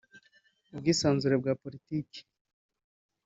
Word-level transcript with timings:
ubwisanzure 0.71 1.35
bwa 1.41 1.53
politiki 1.63 2.19